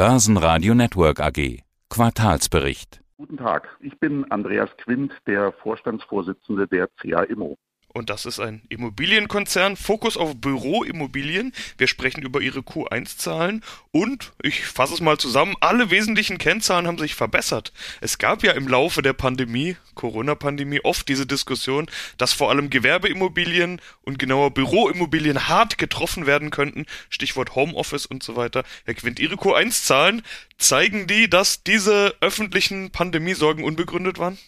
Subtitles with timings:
[0.00, 1.58] Börsenradio Network AG.
[1.90, 3.02] Quartalsbericht.
[3.18, 7.58] Guten Tag, ich bin Andreas Quint, der Vorstandsvorsitzende der CA Immo.
[7.92, 11.52] Und das ist ein Immobilienkonzern, Fokus auf Büroimmobilien.
[11.76, 16.98] Wir sprechen über ihre Q1-Zahlen und, ich fasse es mal zusammen, alle wesentlichen Kennzahlen haben
[16.98, 17.72] sich verbessert.
[18.00, 23.80] Es gab ja im Laufe der Pandemie, Corona-Pandemie, oft diese Diskussion, dass vor allem Gewerbeimmobilien
[24.02, 26.86] und genauer Büroimmobilien hart getroffen werden könnten.
[27.08, 28.62] Stichwort Homeoffice und so weiter.
[28.84, 30.22] Herr Quint, Ihre Q1-Zahlen,
[30.58, 34.38] zeigen die, dass diese öffentlichen Pandemiesorgen unbegründet waren?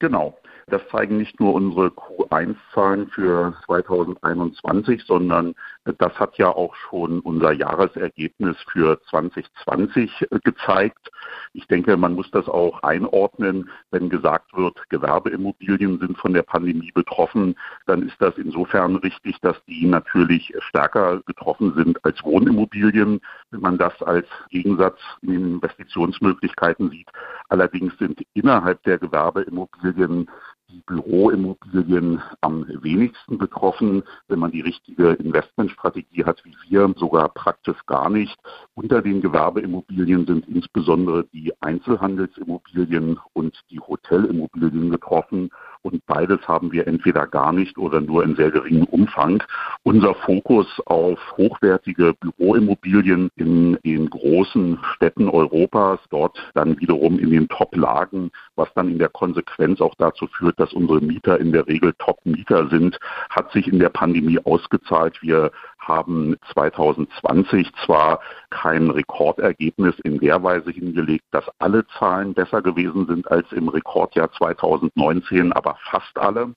[0.00, 0.36] Genau.
[0.68, 5.54] Das zeigen nicht nur unsere Q1-Zahlen für 2021, sondern
[5.84, 11.10] das hat ja auch schon unser Jahresergebnis für 2020 gezeigt.
[11.52, 13.70] Ich denke, man muss das auch einordnen.
[13.90, 17.56] Wenn gesagt wird, Gewerbeimmobilien sind von der Pandemie betroffen,
[17.86, 23.20] dann ist das insofern richtig, dass die natürlich stärker getroffen sind als Wohnimmobilien,
[23.50, 27.08] wenn man das als Gegensatz in Investitionsmöglichkeiten sieht.
[27.48, 30.30] Allerdings sind innerhalb der Gewerbeimmobilien
[30.68, 34.02] die Büroimmobilien am wenigsten betroffen.
[34.28, 38.36] Wenn man die richtige Investmentstrategie hat, wie wir, sogar praktisch gar nicht.
[38.74, 45.50] Unter den Gewerbeimmobilien sind insbesondere die Einzelhandelsimmobilien und die Hotelimmobilien getroffen.
[45.84, 49.42] Und beides haben wir entweder gar nicht oder nur in sehr geringem Umfang.
[49.82, 57.48] Unser Fokus auf hochwertige Büroimmobilien in den großen Städten Europas, dort dann wiederum in den
[57.48, 61.92] Top-Lagen, was dann in der Konsequenz auch dazu führt, dass unsere Mieter in der Regel
[61.98, 62.98] Top-Mieter sind,
[63.28, 65.20] hat sich in der Pandemie ausgezahlt.
[65.20, 65.50] Wir
[65.86, 73.30] haben 2020 zwar kein Rekordergebnis in der Weise hingelegt, dass alle Zahlen besser gewesen sind
[73.30, 76.54] als im Rekordjahr 2019, aber fast alle.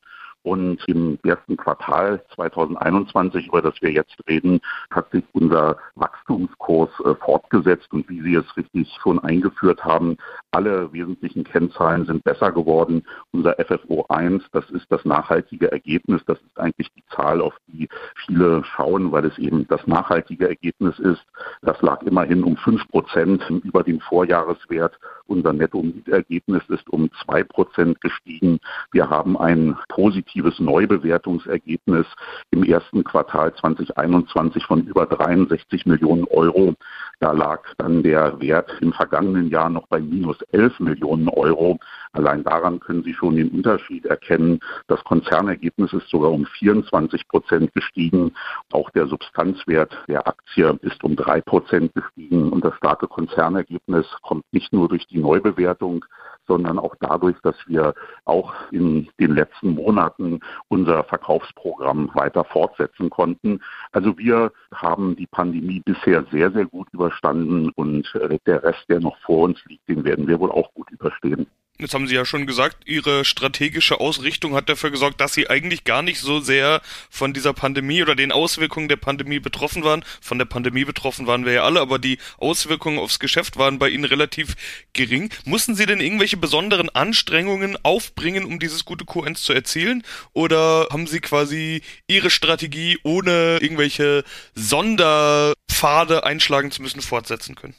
[0.47, 7.15] Und im ersten Quartal 2021, über das wir jetzt reden, hat sich unser Wachstumskurs äh,
[7.15, 7.91] fortgesetzt.
[7.91, 10.15] Und wie Sie es richtig schon eingeführt haben,
[10.51, 13.05] alle wesentlichen Kennzahlen sind besser geworden.
[13.33, 16.21] Unser FFO 1, das ist das nachhaltige Ergebnis.
[16.27, 17.89] Das ist eigentlich die Zahl, auf die
[18.25, 21.25] viele schauen, weil es eben das nachhaltige Ergebnis ist.
[21.61, 24.97] Das lag immerhin um fünf Prozent über dem Vorjahreswert.
[25.27, 28.59] Unser Netto-Mietergebnis ist um zwei Prozent gestiegen.
[28.91, 32.05] Wir haben ein positives Neubewertungsergebnis
[32.51, 36.75] im ersten Quartal 2021 von über 63 Millionen Euro.
[37.19, 41.79] Da lag dann der Wert im vergangenen Jahr noch bei minus 11 Millionen Euro.
[42.11, 44.59] Allein daran können Sie schon den Unterschied erkennen.
[44.87, 48.33] Das Konzernergebnis ist sogar um 24 Prozent gestiegen.
[48.71, 52.51] Auch der Substanzwert der Aktie ist um drei Prozent gestiegen.
[52.51, 56.05] Und das starke Konzernergebnis kommt nicht nur durch die Neubewertung,
[56.47, 57.93] sondern auch dadurch, dass wir
[58.25, 63.59] auch in den letzten Monaten unser Verkaufsprogramm weiter fortsetzen konnten.
[63.91, 68.99] Also wir haben die Pandemie bisher sehr, sehr gut überstanden und äh, der Rest, der
[68.99, 71.47] noch vor uns liegt, den werden wir wohl auch gut überstehen.
[71.79, 75.83] Jetzt haben Sie ja schon gesagt, Ihre strategische Ausrichtung hat dafür gesorgt, dass Sie eigentlich
[75.83, 80.03] gar nicht so sehr von dieser Pandemie oder den Auswirkungen der Pandemie betroffen waren.
[80.19, 83.89] Von der Pandemie betroffen waren wir ja alle, aber die Auswirkungen aufs Geschäft waren bei
[83.89, 84.55] Ihnen relativ
[84.93, 85.29] gering.
[85.45, 90.01] Mussten Sie denn irgendwelche besonderen Anstrengungen aufbringen, um dieses gute Q1 zu erzielen?
[90.33, 94.23] Oder haben Sie quasi Ihre Strategie ohne irgendwelche
[94.55, 97.75] Sonderpfade einschlagen zu müssen fortsetzen können?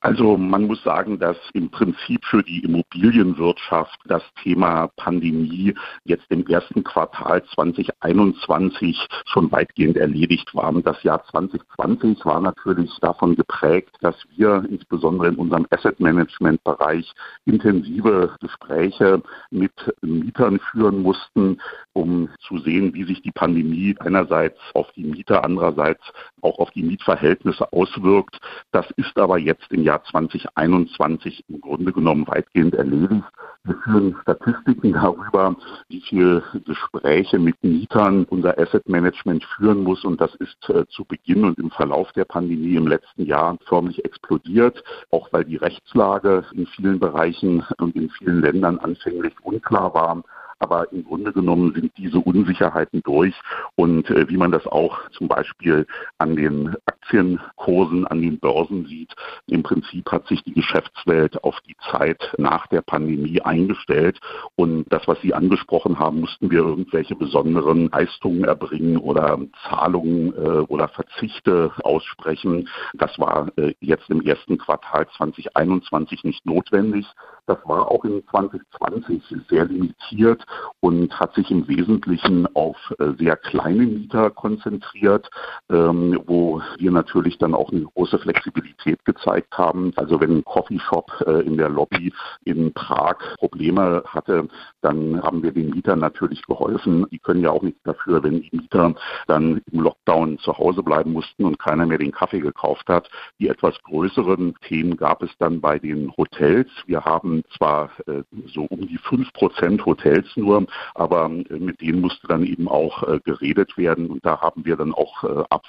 [0.00, 6.46] Also man muss sagen, dass im Prinzip für die Immobilienwirtschaft das Thema Pandemie jetzt im
[6.46, 10.72] ersten Quartal 2021 schon weitgehend erledigt war.
[10.82, 17.12] Das Jahr 2020 war natürlich davon geprägt, dass wir insbesondere in unserem Asset Management Bereich
[17.44, 19.72] intensive Gespräche mit
[20.02, 21.60] Mietern führen mussten,
[21.92, 26.02] um zu sehen, wie sich die Pandemie einerseits auf die Mieter, andererseits
[26.42, 28.38] auch auf die Mietverhältnisse auswirkt.
[28.72, 33.24] Das ist aber jetzt im Jahr 2021 im Grunde genommen weitgehend erledigt.
[33.64, 35.54] Wir führen Statistiken darüber,
[35.88, 40.04] wie viele Gespräche mit Mietern unser Asset Management führen muss.
[40.04, 44.02] Und das ist äh, zu Beginn und im Verlauf der Pandemie im letzten Jahr förmlich
[44.04, 50.22] explodiert, auch weil die Rechtslage in vielen Bereichen und in vielen Ländern anfänglich unklar war.
[50.60, 53.34] Aber im Grunde genommen sind diese Unsicherheiten durch.
[53.76, 55.86] Und äh, wie man das auch zum Beispiel
[56.18, 59.14] an den Aktienkursen, an den Börsen sieht,
[59.46, 64.20] im Prinzip hat sich die Geschäftswelt auf die Zeit nach der Pandemie eingestellt.
[64.54, 70.60] Und das, was Sie angesprochen haben, mussten wir irgendwelche besonderen Leistungen erbringen oder Zahlungen äh,
[70.68, 72.68] oder Verzichte aussprechen.
[72.94, 77.06] Das war äh, jetzt im ersten Quartal 2021 nicht notwendig.
[77.50, 80.46] Das war auch in 2020 sehr limitiert
[80.78, 85.28] und hat sich im Wesentlichen auf äh, sehr kleine Mieter konzentriert,
[85.68, 89.90] ähm, wo wir natürlich dann auch eine große Flexibilität gezeigt haben.
[89.96, 92.12] Also wenn ein Coffeeshop äh, in der Lobby
[92.44, 94.46] in Prag Probleme hatte,
[94.80, 97.04] dann haben wir den Mietern natürlich geholfen.
[97.10, 98.94] Die können ja auch nichts dafür, wenn die Mieter
[99.26, 103.10] dann im Lockdown zu Hause bleiben mussten und keiner mehr den Kaffee gekauft hat.
[103.40, 106.70] Die etwas größeren Themen gab es dann bei den Hotels.
[106.86, 112.00] Wir haben zwar äh, so um die fünf Prozent Hotels nur, aber äh, mit denen
[112.00, 115.10] musste dann eben auch äh, geredet werden und da haben wir dann auch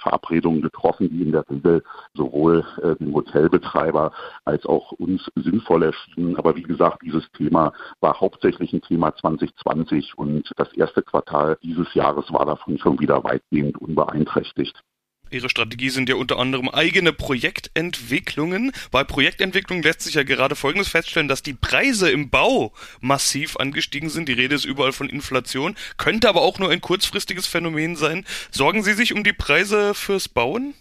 [0.01, 1.83] Verabredungen getroffen, die in der Regel
[2.13, 2.65] sowohl
[2.99, 4.11] dem Hotelbetreiber
[4.45, 6.37] als auch uns sinnvoll erschienen.
[6.37, 11.93] Aber wie gesagt, dieses Thema war hauptsächlich ein Thema 2020 und das erste Quartal dieses
[11.93, 14.81] Jahres war davon schon wieder weitgehend unbeeinträchtigt.
[15.31, 18.73] Ihre Strategie sind ja unter anderem eigene Projektentwicklungen.
[18.91, 24.09] Bei Projektentwicklung lässt sich ja gerade Folgendes feststellen, dass die Preise im Bau massiv angestiegen
[24.09, 24.27] sind.
[24.27, 28.25] Die Rede ist überall von Inflation, könnte aber auch nur ein kurzfristiges Phänomen sein.
[28.51, 30.73] Sorgen Sie sich um die Preise fürs Bauen?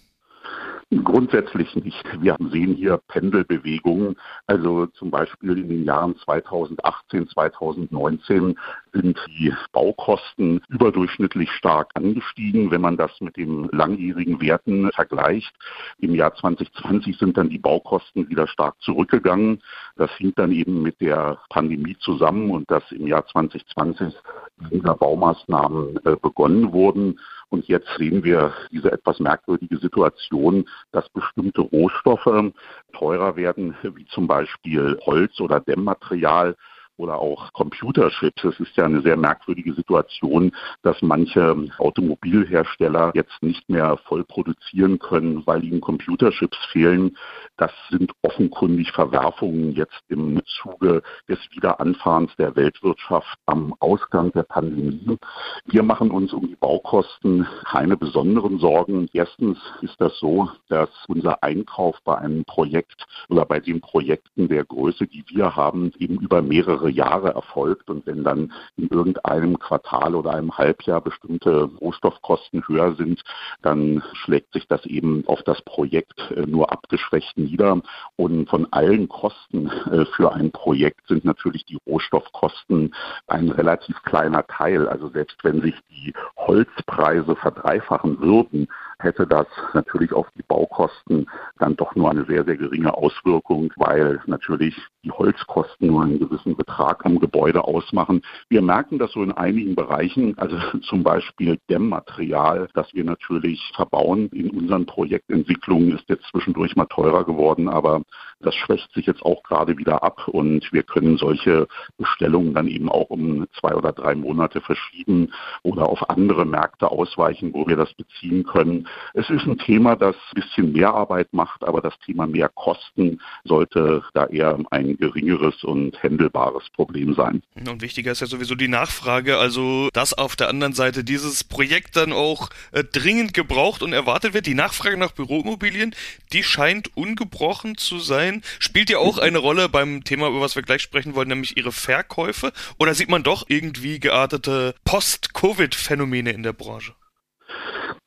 [0.93, 2.05] Grundsätzlich nicht.
[2.21, 4.17] Wir sehen hier Pendelbewegungen.
[4.49, 8.59] Also zum Beispiel in den Jahren 2018, 2019
[8.93, 15.55] sind die Baukosten überdurchschnittlich stark angestiegen, wenn man das mit den langjährigen Werten vergleicht.
[15.99, 19.63] Im Jahr 2020 sind dann die Baukosten wieder stark zurückgegangen.
[19.95, 24.13] Das hing dann eben mit der Pandemie zusammen und dass im Jahr 2020
[24.57, 27.21] weniger Baumaßnahmen äh, begonnen wurden.
[27.51, 32.53] Und jetzt sehen wir diese etwas merkwürdige Situation, dass bestimmte Rohstoffe
[32.93, 36.57] teurer werden, wie zum Beispiel Holz oder Dämmmaterial
[37.01, 38.45] oder auch Computerchips.
[38.45, 40.53] Es ist ja eine sehr merkwürdige Situation,
[40.83, 47.17] dass manche Automobilhersteller jetzt nicht mehr voll produzieren können, weil ihnen Computerchips fehlen.
[47.57, 55.19] Das sind offenkundig Verwerfungen jetzt im Zuge des Wiederanfahrens der Weltwirtschaft am Ausgang der Pandemie.
[55.65, 59.09] Wir machen uns um die Baukosten keine besonderen Sorgen.
[59.13, 64.65] Erstens ist das so, dass unser Einkauf bei einem Projekt oder bei den Projekten der
[64.65, 67.91] Größe, die wir haben, eben über mehrere Jahre erfolgt.
[67.91, 73.23] Und wenn dann in irgendeinem Quartal oder einem Halbjahr bestimmte Rohstoffkosten höher sind,
[73.63, 77.81] dann schlägt sich das eben auf das Projekt äh, nur abgeschwächt nieder.
[78.17, 82.95] Und von allen Kosten äh, für ein Projekt sind natürlich die Rohstoffkosten
[83.27, 84.89] ein relativ kleiner Teil.
[84.89, 88.69] Also selbst wenn sich die Holzpreise verdreifachen würden,
[89.03, 91.27] hätte das natürlich auf die Baukosten
[91.59, 96.57] dann doch nur eine sehr, sehr geringe Auswirkung, weil natürlich die Holzkosten nur einen gewissen
[96.57, 98.23] Betrag am Gebäude ausmachen.
[98.49, 104.29] Wir merken das so in einigen Bereichen, also zum Beispiel Dämmmaterial, das wir natürlich verbauen
[104.29, 108.03] in unseren Projektentwicklungen, ist jetzt zwischendurch mal teurer geworden, aber
[108.41, 112.89] das schwächt sich jetzt auch gerade wieder ab und wir können solche Bestellungen dann eben
[112.89, 115.33] auch um zwei oder drei Monate verschieben
[115.63, 118.89] oder auf andere Märkte ausweichen, wo wir das beziehen können.
[119.15, 123.21] Es ist ein Thema, das ein bisschen mehr Arbeit macht, aber das Thema mehr Kosten
[123.45, 127.43] sollte da eher ein geringeres und händelbares Problem sein.
[127.55, 131.97] Und wichtiger ist ja sowieso die Nachfrage, also dass auf der anderen Seite dieses Projekt
[131.97, 134.47] dann auch äh, dringend gebraucht und erwartet wird.
[134.47, 135.95] Die Nachfrage nach Büroimmobilien,
[136.33, 138.30] die scheint ungebrochen zu sein.
[138.59, 141.73] Spielt ja auch eine Rolle beim Thema, über was wir gleich sprechen wollen, nämlich ihre
[141.73, 142.53] Verkäufe?
[142.79, 146.95] Oder sieht man doch irgendwie geartete Post-Covid-Phänomene in der Branche?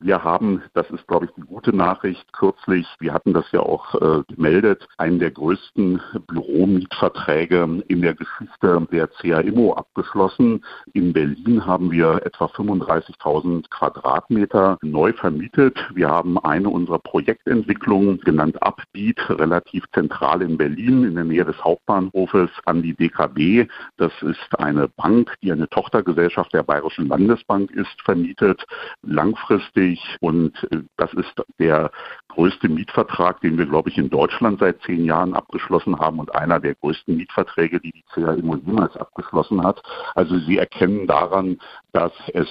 [0.03, 3.95] Wir haben, das ist glaube ich die gute Nachricht, kürzlich, wir hatten das ja auch
[3.95, 10.65] äh, gemeldet, einen der größten Büromietverträge in der Geschichte der CAIMO abgeschlossen.
[10.91, 15.77] In Berlin haben wir etwa 35.000 Quadratmeter neu vermietet.
[15.93, 21.63] Wir haben eine unserer Projektentwicklungen genannt Upbeat, relativ zentral in Berlin, in der Nähe des
[21.63, 23.69] Hauptbahnhofes an die DKB.
[23.95, 28.65] Das ist eine Bank, die eine Tochtergesellschaft der Bayerischen Landesbank ist, vermietet.
[29.01, 31.91] Langfristig wichtig und äh, das ist der
[32.29, 36.59] größte Mietvertrag, den wir, glaube ich, in Deutschland seit zehn Jahren abgeschlossen haben und einer
[36.59, 39.81] der größten Mietverträge, die die CAIMO jemals abgeschlossen hat.
[40.15, 41.59] Also Sie erkennen daran,
[41.91, 42.47] dass es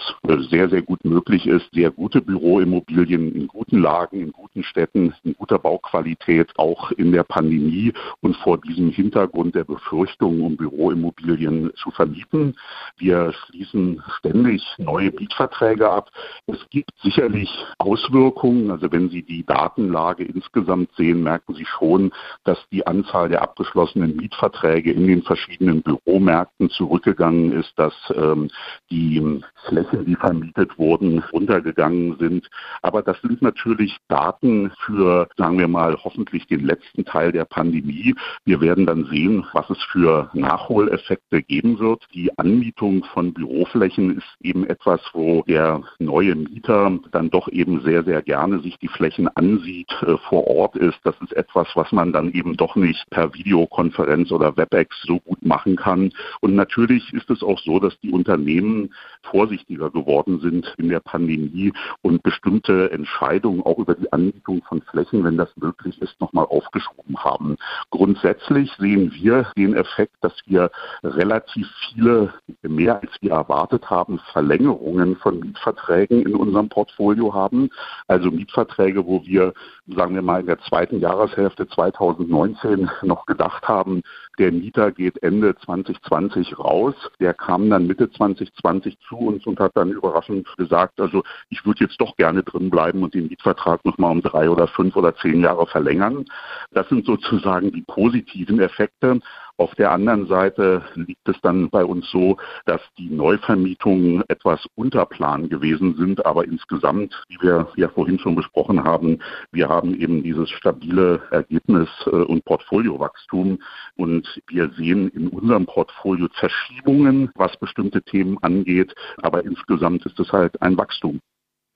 [0.50, 5.34] sehr, sehr gut möglich ist, sehr gute Büroimmobilien in guten Lagen, in guten Städten, in
[5.34, 11.90] guter Bauqualität, auch in der Pandemie und vor diesem Hintergrund der Befürchtungen um Büroimmobilien zu
[11.90, 12.54] vermieten.
[12.98, 16.10] Wir schließen ständig neue Mietverträge ab.
[16.46, 18.70] Es gibt sicherlich sicherlich Auswirkungen.
[18.70, 22.12] Also wenn Sie die Datenlage insgesamt sehen, merken Sie schon,
[22.44, 28.50] dass die Anzahl der abgeschlossenen Mietverträge in den verschiedenen Büromärkten zurückgegangen ist, dass ähm,
[28.90, 32.48] die Flächen, die vermietet wurden, runtergegangen sind.
[32.82, 38.14] Aber das sind natürlich Daten für, sagen wir mal, hoffentlich den letzten Teil der Pandemie.
[38.44, 42.04] Wir werden dann sehen, was es für Nachholeffekte geben wird.
[42.14, 48.04] Die Anmietung von Büroflächen ist eben etwas, wo der neue Mieter dann doch eben sehr,
[48.04, 50.98] sehr gerne sich die Flächen ansieht, äh, vor Ort ist.
[51.04, 55.44] Das ist etwas, was man dann eben doch nicht per Videokonferenz oder WebEx so gut
[55.44, 56.12] machen kann.
[56.40, 61.72] Und natürlich ist es auch so, dass die Unternehmen vorsichtiger geworden sind in der Pandemie
[62.02, 67.16] und bestimmte Entscheidungen auch über die Anmietung von Flächen, wenn das möglich ist, nochmal aufgeschoben
[67.18, 67.56] haben.
[67.90, 70.70] Grundsätzlich sehen wir den Effekt, dass wir
[71.02, 77.01] relativ viele, mehr als wir erwartet haben, Verlängerungen von Mietverträgen in unserem Portfolio
[77.32, 77.70] haben.
[78.06, 79.52] Also Mietverträge, wo wir,
[79.86, 84.02] sagen wir mal, in der zweiten Jahreshälfte 2019 noch gedacht haben,
[84.38, 86.94] der Mieter geht Ende 2020 raus.
[87.20, 91.84] Der kam dann Mitte 2020 zu uns und hat dann überraschend gesagt, also ich würde
[91.84, 95.40] jetzt doch gerne drin bleiben und den Mietvertrag nochmal um drei oder fünf oder zehn
[95.40, 96.24] Jahre verlängern.
[96.70, 99.20] Das sind sozusagen die positiven Effekte.
[99.62, 105.06] Auf der anderen Seite liegt es dann bei uns so, dass die Neuvermietungen etwas unter
[105.06, 109.20] Plan gewesen sind, aber insgesamt, wie wir ja vorhin schon besprochen haben,
[109.52, 113.62] wir haben eben dieses stabile Ergebnis äh, und Portfoliowachstum
[113.94, 120.32] und wir sehen in unserem Portfolio Verschiebungen, was bestimmte Themen angeht, aber insgesamt ist es
[120.32, 121.20] halt ein Wachstum.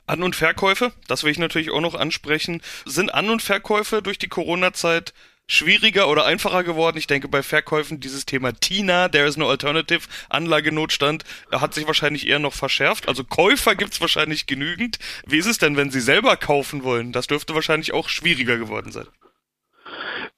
[0.08, 2.62] An- und Verkäufe, das will ich natürlich auch noch ansprechen.
[2.84, 5.14] Sind An- und Verkäufe durch die Corona-Zeit
[5.48, 6.98] schwieriger oder einfacher geworden.
[6.98, 12.26] Ich denke, bei Verkäufen dieses Thema TINA, there is no alternative, Anlagenotstand, hat sich wahrscheinlich
[12.26, 13.08] eher noch verschärft.
[13.08, 14.98] Also Käufer gibt's wahrscheinlich genügend.
[15.26, 17.12] Wie ist es denn, wenn Sie selber kaufen wollen?
[17.12, 19.06] Das dürfte wahrscheinlich auch schwieriger geworden sein.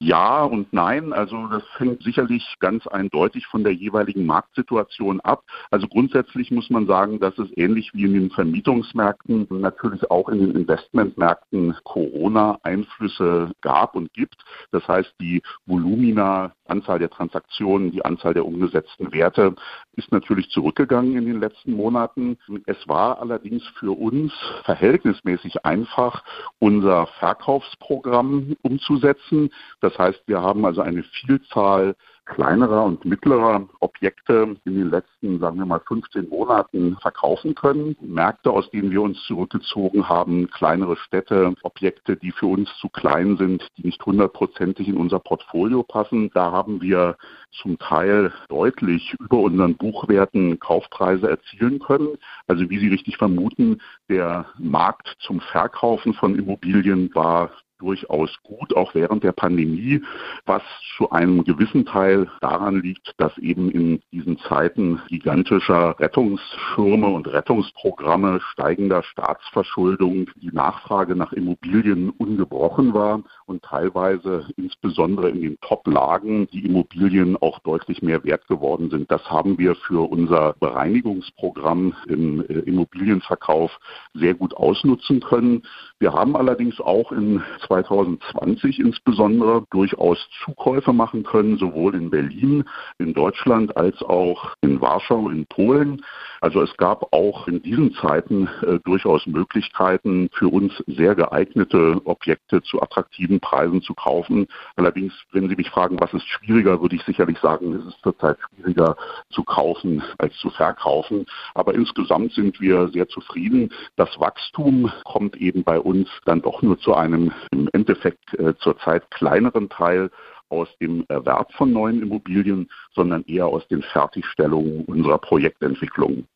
[0.01, 1.13] Ja und nein.
[1.13, 5.43] Also das hängt sicherlich ganz eindeutig von der jeweiligen Marktsituation ab.
[5.73, 10.39] Also grundsätzlich muss man sagen, dass es ähnlich wie in den Vermietungsmärkten natürlich auch in
[10.39, 14.37] den Investmentmärkten Corona-Einflüsse gab und gibt.
[14.71, 19.57] Das heißt, die Volumina, Anzahl der Transaktionen, die Anzahl der umgesetzten Werte
[19.97, 22.39] ist natürlich zurückgegangen in den letzten Monaten.
[22.67, 24.33] Es war allerdings für uns
[24.65, 26.23] verhältnismäßig einfach,
[26.61, 29.51] unser Verkaufsprogramm umzusetzen.
[29.81, 31.95] Das heißt, wir haben also eine Vielzahl
[32.29, 37.97] kleinerer und mittlerer Objekte in den letzten, sagen wir mal, 15 Monaten verkaufen können.
[38.01, 43.37] Märkte, aus denen wir uns zurückgezogen haben, kleinere Städte, Objekte, die für uns zu klein
[43.39, 46.31] sind, die nicht hundertprozentig in unser Portfolio passen.
[46.35, 47.17] Da haben wir
[47.51, 52.19] zum Teil deutlich über unseren Buchwerten Kaufpreise erzielen können.
[52.47, 58.95] Also wie Sie richtig vermuten, der Markt zum Verkaufen von Immobilien war durchaus gut, auch
[58.95, 60.03] während der Pandemie,
[60.47, 60.63] was
[60.97, 68.41] zu einem gewissen Teil daran liegt, dass eben in diesen Zeiten gigantischer Rettungsschirme und Rettungsprogramme,
[68.53, 76.65] steigender Staatsverschuldung, die Nachfrage nach Immobilien ungebrochen war und teilweise insbesondere in den Top-Lagen die
[76.67, 79.11] Immobilien auch deutlich mehr wert geworden sind.
[79.11, 83.79] Das haben wir für unser Bereinigungsprogramm im äh, Immobilienverkauf
[84.15, 85.63] sehr gut ausnutzen können.
[85.99, 92.65] Wir haben allerdings auch in 2020 insbesondere durchaus Zukäufe machen können, sowohl in Berlin,
[92.99, 96.03] in Deutschland als auch in Warschau, in Polen.
[96.41, 102.63] Also es gab auch in diesen Zeiten äh, durchaus Möglichkeiten für uns sehr geeignete Objekte
[102.63, 104.47] zu attraktiven Preisen zu kaufen.
[104.77, 108.39] Allerdings, wenn Sie mich fragen, was ist schwieriger, würde ich sicherlich sagen, es ist zurzeit
[108.55, 108.97] schwieriger
[109.31, 111.27] zu kaufen als zu verkaufen.
[111.55, 113.71] Aber insgesamt sind wir sehr zufrieden.
[113.97, 119.11] Das Wachstum kommt eben bei uns dann doch nur zu einem im Endeffekt äh, zurzeit
[119.11, 120.11] kleineren Teil
[120.49, 126.27] aus dem Erwerb von neuen Immobilien, sondern eher aus den Fertigstellungen unserer Projektentwicklung.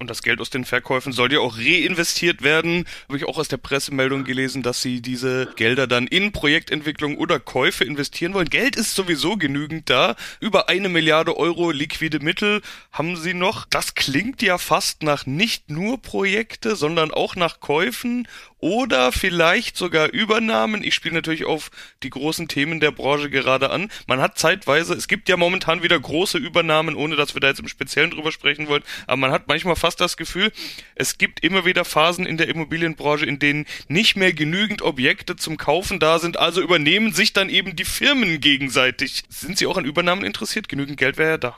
[0.00, 2.84] Und das Geld aus den Verkäufen soll ja auch reinvestiert werden.
[3.08, 7.40] Habe ich auch aus der Pressemeldung gelesen, dass sie diese Gelder dann in Projektentwicklung oder
[7.40, 8.48] Käufe investieren wollen.
[8.48, 10.14] Geld ist sowieso genügend da.
[10.40, 12.60] Über eine Milliarde Euro liquide Mittel
[12.92, 13.64] haben sie noch.
[13.64, 18.28] Das klingt ja fast nach nicht nur Projekte, sondern auch nach Käufen
[18.58, 20.82] oder vielleicht sogar Übernahmen.
[20.82, 21.70] Ich spiele natürlich auf
[22.02, 23.90] die großen Themen der Branche gerade an.
[24.06, 27.60] Man hat zeitweise, es gibt ja momentan wieder große Übernahmen, ohne dass wir da jetzt
[27.60, 30.52] im Speziellen drüber sprechen wollen, aber man hat manchmal fast das Gefühl,
[30.94, 35.56] es gibt immer wieder Phasen in der Immobilienbranche, in denen nicht mehr genügend Objekte zum
[35.56, 39.24] Kaufen da sind, also übernehmen sich dann eben die Firmen gegenseitig.
[39.28, 40.68] Sind Sie auch an Übernahmen interessiert?
[40.68, 41.56] Genügend Geld wäre ja da.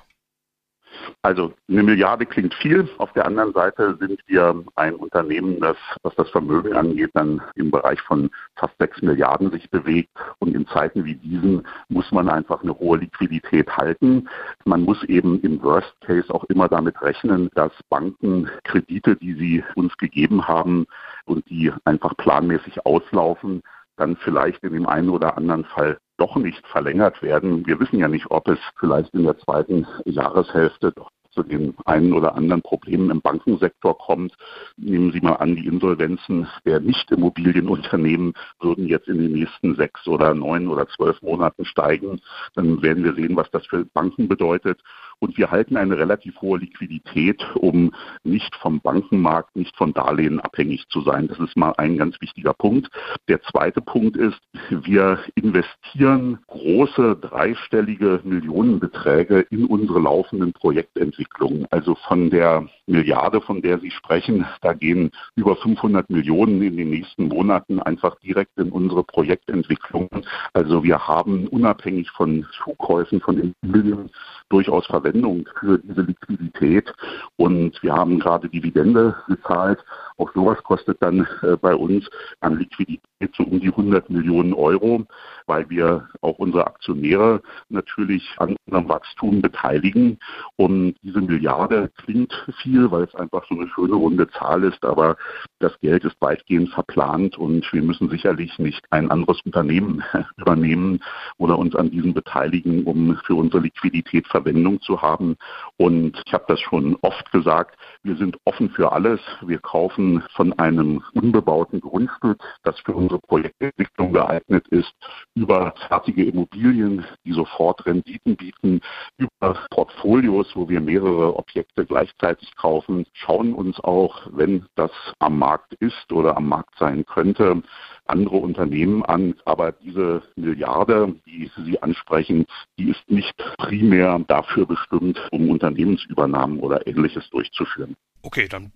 [1.22, 2.88] Also eine Milliarde klingt viel.
[2.98, 7.70] Auf der anderen Seite sind wir ein Unternehmen, das, was das Vermögen angeht, dann im
[7.70, 10.10] Bereich von fast sechs Milliarden sich bewegt.
[10.38, 14.28] Und in Zeiten wie diesen muss man einfach eine hohe Liquidität halten.
[14.64, 19.64] Man muss eben im Worst Case auch immer damit rechnen, dass Banken Kredite, die sie
[19.74, 20.86] uns gegeben haben
[21.26, 23.62] und die einfach planmäßig auslaufen,
[23.96, 27.66] dann vielleicht in dem einen oder anderen Fall doch nicht verlängert werden.
[27.66, 32.12] Wir wissen ja nicht, ob es vielleicht in der zweiten Jahreshälfte doch zu den einen
[32.12, 34.34] oder anderen Problemen im Bankensektor kommt.
[34.76, 40.34] Nehmen Sie mal an, die Insolvenzen der Nicht-Immobilienunternehmen würden jetzt in den nächsten sechs oder
[40.34, 42.20] neun oder zwölf Monaten steigen.
[42.54, 44.80] Dann werden wir sehen, was das für Banken bedeutet.
[45.20, 47.92] Und wir halten eine relativ hohe Liquidität, um
[48.24, 51.28] nicht vom Bankenmarkt, nicht von Darlehen abhängig zu sein.
[51.28, 52.88] Das ist mal ein ganz wichtiger Punkt.
[53.28, 61.66] Der zweite Punkt ist, wir investieren große dreistellige Millionenbeträge in unsere laufenden Projektentwicklungen.
[61.70, 66.90] Also von der Milliarde, von der Sie sprechen, da gehen über 500 Millionen in den
[66.90, 70.26] nächsten Monaten einfach direkt in unsere Projektentwicklungen.
[70.54, 74.10] Also wir haben unabhängig von Zukäufen von Immobilien
[74.50, 76.92] durchaus Verwendung für diese Liquidität.
[77.36, 79.82] Und wir haben gerade Dividende gezahlt.
[80.18, 82.08] Auch sowas kostet dann äh, bei uns
[82.40, 85.06] an Liquidität so um die 100 Millionen Euro,
[85.46, 90.18] weil wir auch unsere Aktionäre natürlich an unserem Wachstum beteiligen.
[90.56, 95.16] Und diese Milliarde klingt viel, weil es einfach so eine schöne runde Zahl ist, aber
[95.58, 100.02] das Geld ist weitgehend verplant und wir müssen sicherlich nicht ein anderes Unternehmen
[100.36, 101.00] übernehmen
[101.38, 105.36] oder uns an diesen beteiligen, um für unsere Liquidität Verwendung zu haben.
[105.76, 109.20] Und ich habe das schon oft gesagt, wir sind offen für alles.
[109.42, 114.94] Wir kaufen von einem unbebauten Grundstück, das für unsere Projektentwicklung geeignet ist,
[115.34, 118.80] über fertige Immobilien, die sofort Renditen bieten,
[119.16, 125.74] über Portfolios, wo wir mehrere Objekte gleichzeitig kaufen, schauen uns auch, wenn das am Markt
[125.74, 127.62] ist oder am Markt sein könnte,
[128.06, 129.34] andere Unternehmen an.
[129.44, 132.46] Aber diese Milliarde, die Sie ansprechen,
[132.78, 137.96] die ist nicht primär dafür bestimmt, um Unternehmensübernahmen oder ähnliches durchzuführen.
[138.22, 138.72] Okay, dann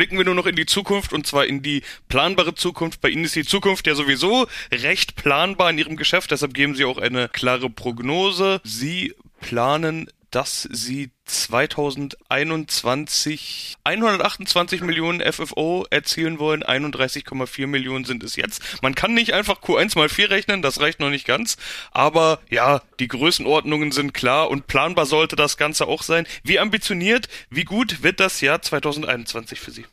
[0.00, 3.02] blicken wir nur noch in die Zukunft und zwar in die planbare Zukunft.
[3.02, 6.86] Bei Ihnen ist die Zukunft ja sowieso recht planbar in Ihrem Geschäft, deshalb geben Sie
[6.86, 8.62] auch eine klare Prognose.
[8.64, 16.62] Sie planen dass sie 2021 128 Millionen FFO erzielen wollen.
[16.62, 18.62] 31,4 Millionen sind es jetzt.
[18.82, 21.56] Man kann nicht einfach Q1 mal 4 rechnen, das reicht noch nicht ganz.
[21.90, 26.26] Aber ja, die Größenordnungen sind klar und planbar sollte das Ganze auch sein.
[26.42, 29.84] Wie ambitioniert, wie gut wird das Jahr 2021 für Sie?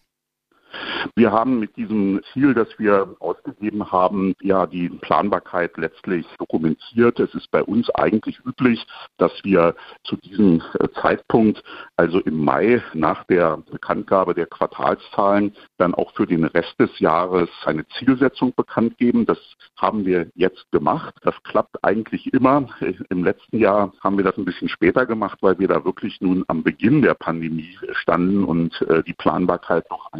[1.15, 7.19] Wir haben mit diesem Ziel, das wir ausgegeben haben, ja die Planbarkeit letztlich dokumentiert.
[7.19, 8.85] Es ist bei uns eigentlich üblich,
[9.17, 11.63] dass wir zu diesem äh, Zeitpunkt,
[11.95, 17.49] also im Mai nach der Bekanntgabe der Quartalszahlen, dann auch für den Rest des Jahres
[17.65, 19.25] eine Zielsetzung bekannt geben.
[19.25, 19.39] Das
[19.77, 21.15] haben wir jetzt gemacht.
[21.21, 22.67] Das klappt eigentlich immer.
[23.09, 26.43] Im letzten Jahr haben wir das ein bisschen später gemacht, weil wir da wirklich nun
[26.47, 30.11] am Beginn der Pandemie standen und äh, die Planbarkeit noch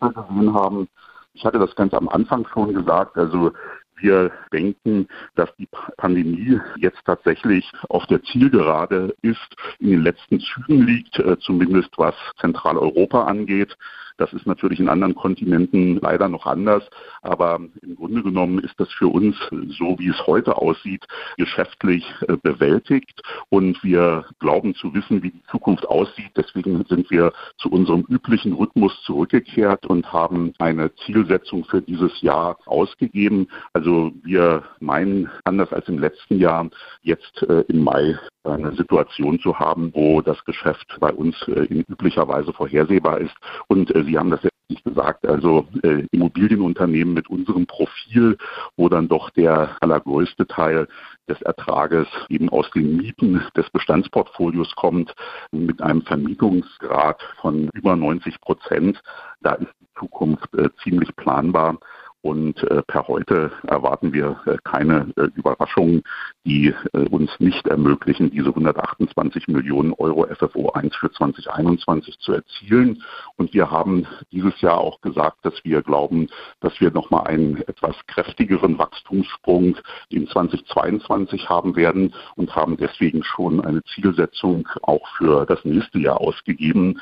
[0.00, 0.88] eingeschränkter gesehen haben.
[1.34, 3.16] Ich hatte das ganz am Anfang schon gesagt.
[3.16, 3.52] Also
[3.98, 10.86] wir denken, dass die Pandemie jetzt tatsächlich auf der Zielgerade ist, in den letzten Zügen
[10.86, 13.76] liegt, äh, zumindest was Zentraleuropa angeht.
[14.16, 16.88] Das ist natürlich in anderen Kontinenten leider noch anders,
[17.22, 19.36] aber im Grunde genommen ist das für uns,
[19.78, 21.04] so wie es heute aussieht,
[21.36, 26.32] geschäftlich äh, bewältigt und wir glauben zu wissen, wie die Zukunft aussieht.
[26.36, 32.58] Deswegen sind wir zu unserem üblichen Rhythmus zurückgekehrt und haben eine Zielsetzung für dieses Jahr
[32.66, 33.48] ausgegeben.
[33.72, 36.68] Also wir meinen, anders als im letzten Jahr,
[37.02, 41.84] jetzt äh, im Mai eine Situation zu haben, wo das Geschäft bei uns äh, in
[41.88, 43.34] üblicher Weise vorhersehbar ist.
[43.68, 48.36] Und äh, Sie haben das ja nicht gesagt, also äh, Immobilienunternehmen mit unserem Profil,
[48.76, 50.88] wo dann doch der allergrößte Teil
[51.28, 55.14] des Ertrages eben aus den Mieten des Bestandsportfolios kommt,
[55.52, 59.00] mit einem Vermietungsgrad von über 90 Prozent.
[59.40, 60.48] Da ist die Zukunft
[60.82, 61.78] ziemlich planbar.
[62.26, 66.02] Und äh, per heute erwarten wir äh, keine äh, Überraschungen,
[66.44, 73.00] die äh, uns nicht ermöglichen, diese 128 Millionen Euro FFO 1 für 2021 zu erzielen.
[73.36, 76.26] Und wir haben dieses Jahr auch gesagt, dass wir glauben,
[76.58, 79.76] dass wir nochmal einen etwas kräftigeren Wachstumssprung
[80.08, 86.20] in 2022 haben werden und haben deswegen schon eine Zielsetzung auch für das nächste Jahr
[86.20, 87.00] ausgegeben.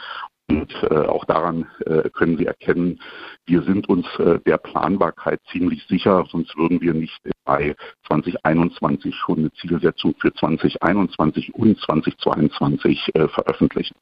[0.48, 3.00] Und äh, auch daran äh, können Sie erkennen,
[3.46, 7.74] wir sind uns äh, der Planbarkeit ziemlich sicher, sonst würden wir nicht bei
[8.08, 13.94] 2021 schon eine Zielsetzung für 2021 und 2022 äh, veröffentlichen.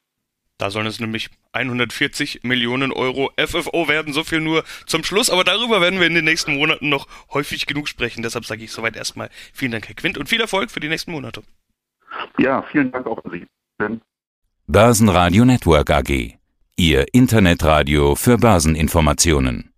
[0.57, 4.13] Da sollen es nämlich 140 Millionen Euro FFO werden.
[4.13, 5.29] So viel nur zum Schluss.
[5.29, 8.21] Aber darüber werden wir in den nächsten Monaten noch häufig genug sprechen.
[8.21, 11.11] Deshalb sage ich soweit erstmal vielen Dank, Herr Quint, und viel Erfolg für die nächsten
[11.11, 11.41] Monate.
[12.37, 13.47] Ja, vielen Dank auch an Sie.
[14.67, 16.37] Börsenradio Network AG.
[16.77, 19.72] Ihr Internetradio für Börseninformationen.